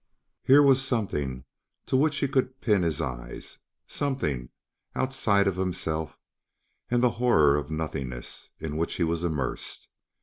Here 0.43 0.63
was 0.63 0.83
something 0.83 1.43
to 1.85 1.95
which 1.95 2.17
he 2.17 2.27
could 2.27 2.59
pin 2.59 2.81
his 2.81 3.01
eyes; 3.01 3.59
something 3.85 4.49
outside 4.95 5.45
of 5.47 5.57
himself 5.57 6.17
and 6.89 7.03
the 7.03 7.11
horror 7.21 7.55
of 7.55 7.69
nothingness 7.69 8.49
in 8.57 8.77
which 8.77 8.95
he 8.95 9.03
was 9.03 9.23
immersed. 9.23 9.87